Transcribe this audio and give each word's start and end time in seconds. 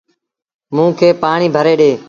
موݩ 0.75 0.95
کي 0.99 1.09
پآڻيٚ 1.21 1.53
ڀري 1.55 1.73
ڏي۔ 1.81 1.91